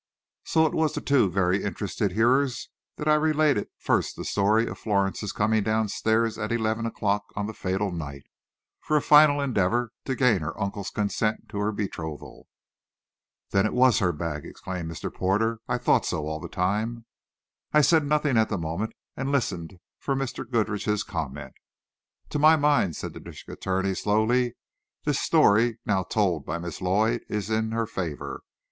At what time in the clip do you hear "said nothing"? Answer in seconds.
17.81-18.39